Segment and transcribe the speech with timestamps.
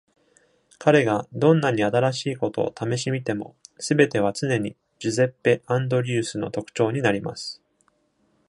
[0.79, 7.61] 彼がどんなに新しいことを試し見ても、すべては常にジュゼッペ・アンドリュースの特徴になります。